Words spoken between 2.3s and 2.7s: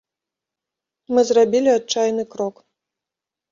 крок.